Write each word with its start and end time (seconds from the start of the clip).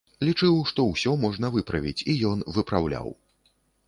Лічыў, 0.27 0.55
што 0.69 0.85
ўсё 0.93 1.11
можна 1.25 1.51
выправіць, 1.55 1.99
і 2.13 2.15
ён 2.31 2.41
выпраўляў. 2.57 3.13